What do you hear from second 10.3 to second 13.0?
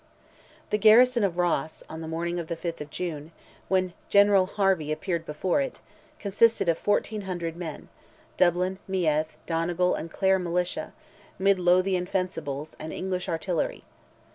militia, Mid Lothian fencibles, and